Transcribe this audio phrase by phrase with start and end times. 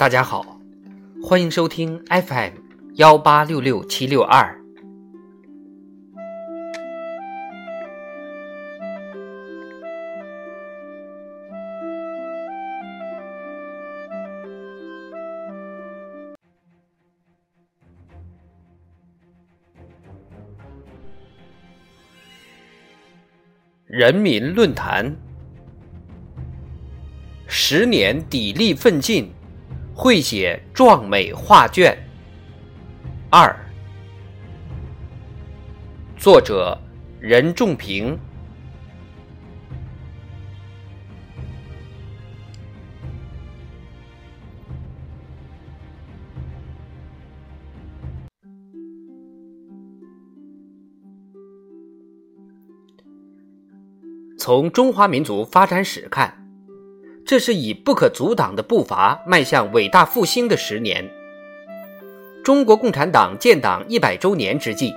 [0.00, 0.58] 大家好，
[1.22, 2.54] 欢迎收听 FM
[2.94, 4.58] 幺八六六七六二。
[23.86, 25.14] 人民论坛，
[27.46, 29.30] 十年砥砺奋进，
[30.02, 31.94] 绘写壮美画卷。
[33.28, 33.54] 二，
[36.16, 36.80] 作者
[37.20, 38.18] 任仲平。
[54.38, 56.49] 从中华民族发展史看，
[57.30, 61.08] 这是以不可阻挡的步伐迈向伟大复兴的十年。
[62.42, 64.92] 中国共产党建党一百周年之际，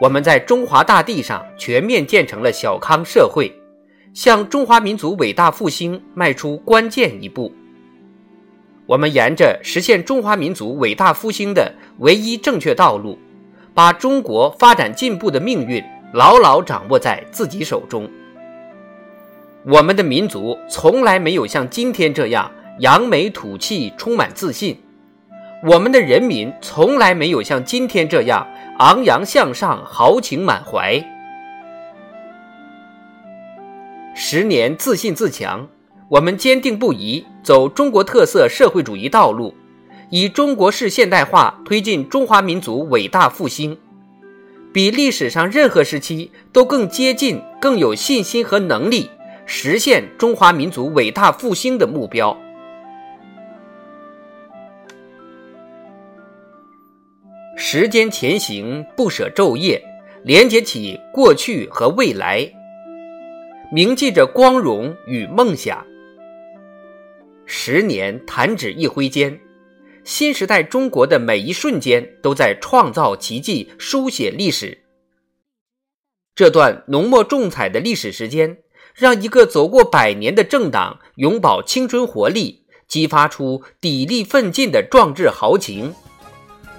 [0.00, 3.52] 我们在中华大地上全面建成了小康社会，
[4.14, 7.52] 向中华民族伟大复兴迈出关键一步。
[8.86, 13.18] 我们沿着实现中华民族伟大复兴的唯一正确道路，
[13.74, 18.08] 把中国发展进步的命运牢牢掌握在自己手中。
[19.68, 24.76] 我们的民族从来没有像今天这样扬眉吐气、充满自信；
[25.64, 28.46] 我们的人民从来没有像今天这样
[28.78, 31.04] 昂扬向上、豪情满怀。
[34.14, 35.66] 十年自信自强，
[36.08, 39.52] 我们坚定不移走中国特色社会主义道路，
[40.10, 43.76] 以中国式现代化推进中华民族伟大复兴，
[44.72, 49.10] 比历史上任何时期都更接近、更有信心和能力。
[49.46, 52.36] 实现中华民族伟大复兴的目标。
[57.56, 59.80] 时间前行，不舍昼夜，
[60.24, 62.52] 连接起过去和未来，
[63.72, 65.86] 铭记着光荣与梦想。
[67.44, 69.40] 十年弹指一挥间，
[70.02, 74.76] 新时代中国的每一瞬间都在创造奇迹，书写历史。
[76.34, 78.58] 这段浓墨重彩的历史时间。
[78.96, 85.92] 让一个走过百年的政党永葆青春活力，激发出砥砺奋进的壮志豪情；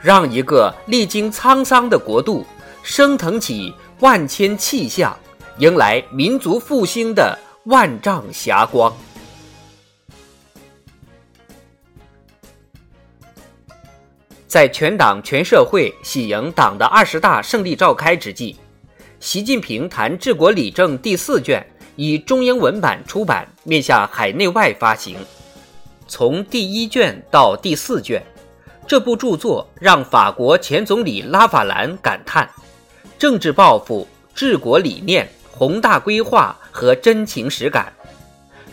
[0.00, 2.44] 让一个历经沧桑的国度
[2.82, 5.16] 升腾起万千气象，
[5.58, 8.92] 迎来民族复兴的万丈霞光。
[14.48, 18.56] 在全党全社会喜迎党的二十大胜利召开之际，
[19.20, 21.64] 习近平谈治国理政第四卷。
[22.02, 25.18] 以中英文版出版，面向海内外发行。
[26.08, 28.22] 从第一卷到第四卷，
[28.86, 32.48] 这部著作让法国前总理拉法兰感叹：
[33.18, 37.92] 政治抱负、治国理念、宏大规划和真情实感，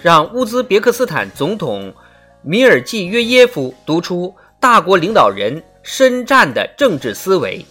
[0.01, 1.94] 让乌兹别克斯坦总统
[2.41, 7.65] 米尔济约耶夫读出大国领导人深湛的政治思维。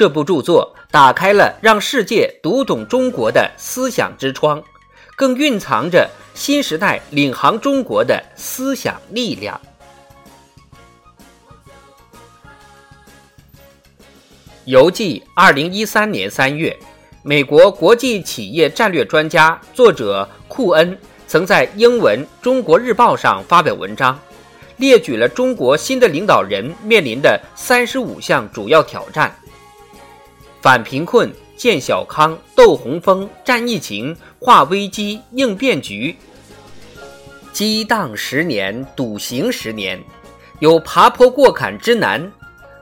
[0.00, 0.74] 这部著作。
[0.90, 4.62] 打开了让世界读懂中国的思想之窗，
[5.14, 9.60] 更蕴藏着新时代领航中国的思想力量。
[14.64, 16.74] 邮寄二零一三年三月，
[17.22, 24.18] 美国国际企业战略专家、作者库恩曾在英文《中国日报》上发表文章，
[24.78, 29.30] 列举了中国新的领导人面临的三十五项主要挑战。
[30.60, 36.14] 反贫困、建小康、斗洪峰、战疫情、化危机、应变局。
[37.52, 39.98] 激荡十年，笃行十年，
[40.60, 42.30] 有爬坡过坎之难，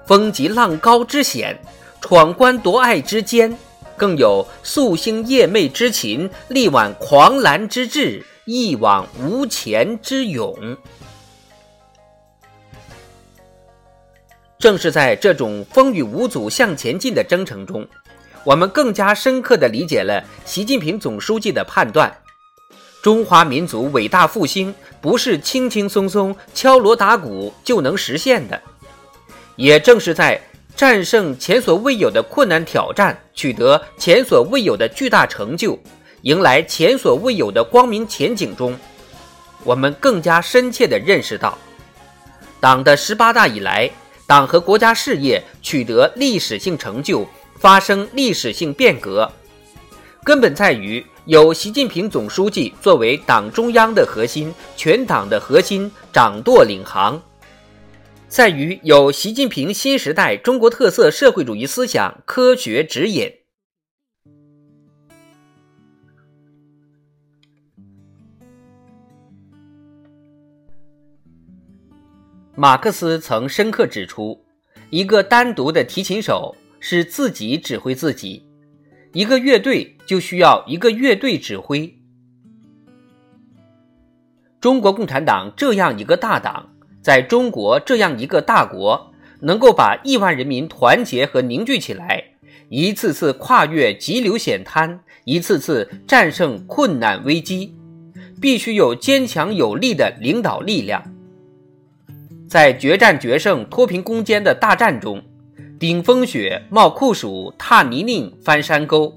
[0.07, 1.59] 风急浪高之险，
[2.01, 3.57] 闯关夺隘之艰，
[3.97, 10.77] 更有夙兴夜寐之勤，力挽狂澜之志，一往无前之勇。
[14.59, 17.87] 正是在这种风雨无阻向前进的征程中，
[18.43, 22.13] 我们更加深刻地理解了习近平总书记的判断：
[23.01, 28.61] 中华民族伟大复兴不是轻轻松松敲锣打鼓就能实现的。
[29.55, 30.41] 也正是在
[30.75, 35.79] 战胜前所未有的困难挑战，取得前所未有的巨大成就，
[36.23, 38.77] 迎来前所未有的光明前景中，
[39.63, 41.57] 我们更加深切地认识到，
[42.59, 43.89] 党的十八大以来。
[44.29, 47.27] 党和国家事业取得历史性成就，
[47.59, 49.27] 发生历史性变革，
[50.23, 57.19] 根本在于有习近平总书记作为党中央的核心、全党的核心掌舵领航，
[58.29, 63.38] 在于有习近平新时代中国特色社会主义思想科学指引。
[72.61, 74.37] 马克思曾深刻指出，
[74.91, 78.45] 一个单独的提琴手是自己指挥自己，
[79.13, 81.97] 一个乐队就需要一个乐队指挥。
[84.61, 86.69] 中国共产党这样一个大党，
[87.01, 92.25] 在中国这样一个大国，能够把亿万人民团结和凝聚起来，
[92.71, 97.73] 一次次跨越急流险滩，一次次战胜困难危机，
[98.41, 101.01] 必须有坚强有力的领导力量。
[102.49, 105.23] 在决战决胜、脱贫攻坚的大战中，
[105.79, 109.15] 顶风雪、冒酷暑、踏泥泞、翻山沟，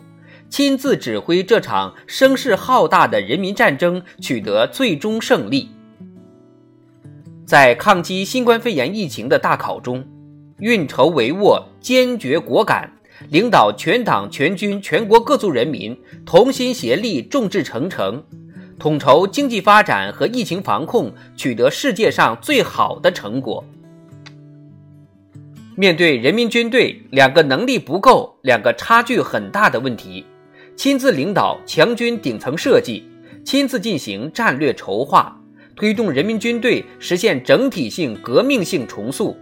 [0.49, 5.69] 亲自指挥这场声势浩大的人民战争，取得最终胜利。
[7.45, 10.05] 在抗击新冠肺炎疫情的大考中，
[10.59, 12.91] 运筹帷幄、坚决果敢，
[13.29, 18.21] 领导全党全军全国各族人民同心协力、众志成城。
[18.81, 23.63] 统筹经济发展和疫情防控，取得世界上最好的成果。
[25.75, 30.25] 面对人民军队两个能力不够、两个差距很大的问题，
[30.75, 33.07] 亲自领导强军顶层设计，
[33.45, 35.39] 亲自进行战略筹划，
[35.75, 39.37] 推动人民军队实现整体性革命性重塑。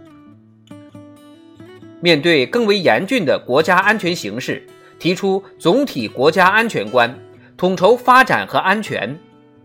[2.02, 4.62] 面对更为严峻的国家安全形势，
[4.98, 7.18] 提出总体国家安全观，
[7.56, 9.18] 统筹发展和安全。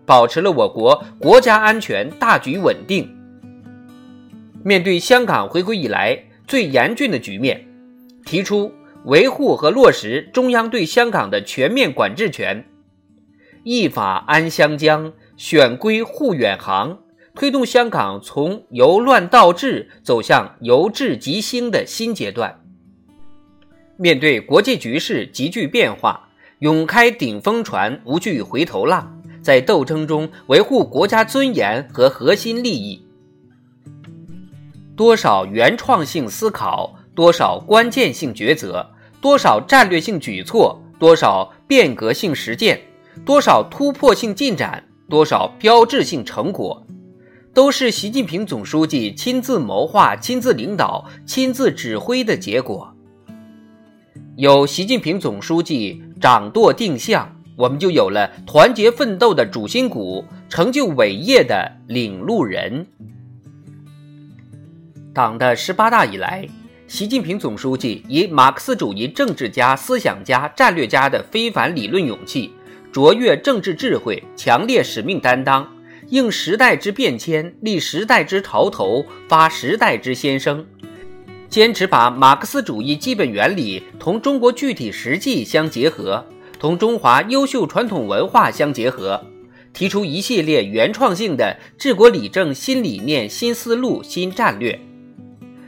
[0.06, 3.10] 保持了我国国家安全大局稳定。
[4.64, 7.68] 面对香港回归以来最严峻的局面，
[8.26, 8.74] 提出
[9.06, 12.66] 维护和落实中央对香港的全面管制权，
[13.64, 17.00] 依法安香江，选规护远航，
[17.36, 22.62] 推动香港从由乱到治走向由治及兴的新阶段。
[23.98, 26.30] 面对国际局势急剧变化，
[26.60, 29.15] 勇开顶风船，无惧回头浪。
[29.46, 33.06] 在斗争中维护国家尊严和核心利益，
[34.96, 38.90] 多少原创性思考，多少关键性抉择，
[39.22, 42.82] 多少战略性举措，多少变革性实践，
[43.24, 46.84] 多少突破性进展，多少标志性成果，
[47.54, 52.92] 都是习近平总书记亲自谋划、亲自领导、亲自指挥的结果。
[54.38, 57.32] 有习近平总书记掌舵定向。
[57.56, 62.86] 我们就有了团结奋斗的主心骨，成就伟业的领路人。
[65.14, 66.46] 党的十八大以来，
[66.88, 72.52] 习近平总书记以马克思主义政治家、思想家、战略家的非凡理论勇气、
[72.92, 75.66] 卓越政治智慧、强烈使命担当，
[76.10, 80.66] 应时代之变迁，立时代之潮头，发时代之先声，
[81.48, 86.26] 坚持把马克思主义基本原理同中国具体实际相结合。
[86.60, 89.24] 同中华优秀传统文化相结合，
[89.74, 94.80] 提出一系列原创性的治国理政新理念、新思路、新战略，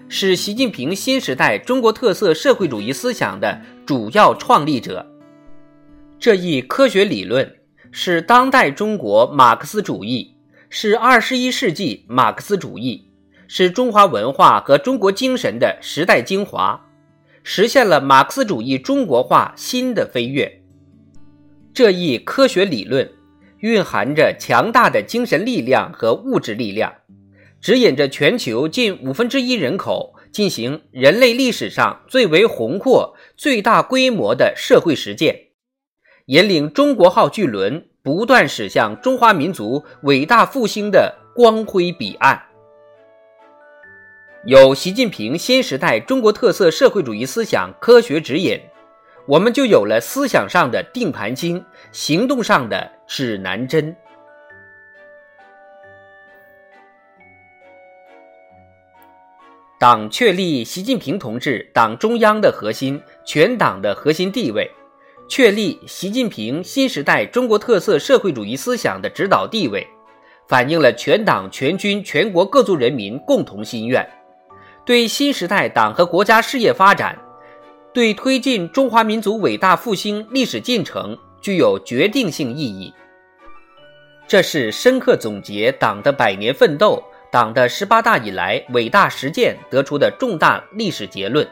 [0.08, 5.06] 是习近平新时代中国特色社会主义思想的主要创立者。
[6.20, 7.58] 这一科学理论
[7.92, 10.36] 是当代中国马克思主义，
[10.70, 13.10] 是二十一世纪马克思主义，
[13.48, 16.82] 是中华文化和中国精神的时代精华，
[17.44, 20.62] 实现了马克思主义中国化新的飞跃。
[21.78, 23.08] 这一科学理论
[23.60, 26.92] 蕴含着强大的精神力量和物质力量，
[27.62, 35.50] 指引着全球近五分之一人口进行人类历史上最为宏阔、最大规模的社会实践，
[36.26, 42.42] 引领中国号巨轮不断驶向中华民族伟大复兴的光辉彼岸。
[44.48, 48.60] 有习近平新时代中国特色社会主义思想科学指引。
[49.28, 53.94] 我们就有了思想上的定盘经，行动上的指南针。
[59.78, 64.72] 党确立习近平同志党中央的核心、全党的核心地位，
[65.28, 69.86] 确立习近平新时代中国特色社会主义思想的指导地位，
[70.48, 74.10] 反映了全党全军全国各族人民共同心愿，
[74.86, 77.27] 对新时代党和国家事业发展。
[77.98, 82.94] 对推进中华民族伟大复兴历史进程具有决定性意义。
[84.28, 91.48] 这是深刻总结党的百年奋斗、党的十八大以来伟大实践得出的重大历史结论，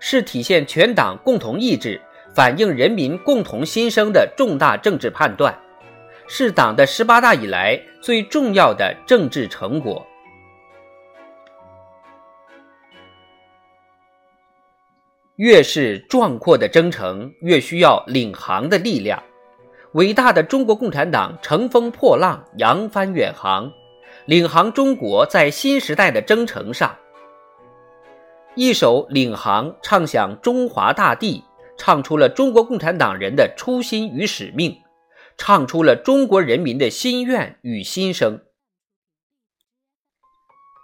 [0.00, 2.00] 是体现全党共同意志、
[2.34, 5.56] 反映人民共同心声的重大政治判断，
[6.26, 10.04] 是党的十八大以来最重要的政治成果。
[15.38, 19.22] 越是壮阔的征程，越需要领航的力量。
[19.92, 23.70] 伟大的中国共产党乘风破浪，扬帆远航，
[24.26, 26.92] 领航中国在新时代的征程上。
[28.56, 31.44] 一首《领航》唱响中华大地，
[31.76, 34.76] 唱出了中国共产党人的初心与使命，
[35.36, 38.40] 唱出了中国人民的心愿与心声。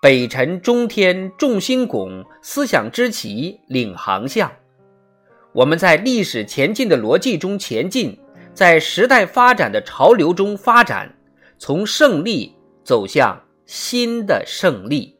[0.04, 4.52] 北辰中天众星拱，思想之旗领航向。
[5.54, 8.18] 我们在历史前进的逻辑中前进，
[8.52, 11.16] 在时代发展的潮流中发展，
[11.56, 15.16] 从胜利走向新的胜利。